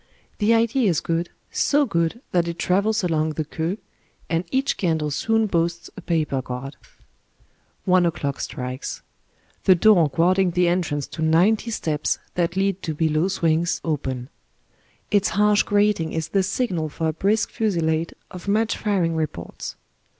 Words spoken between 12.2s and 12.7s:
that